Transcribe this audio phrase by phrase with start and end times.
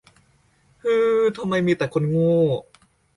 [0.83, 2.33] ฮือ ทำไมมีแต่คนโง่